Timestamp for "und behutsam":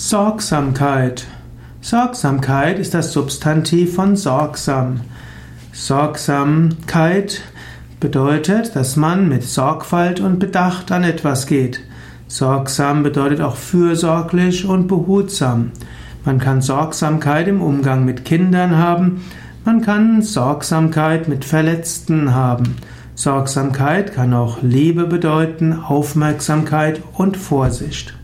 14.66-15.72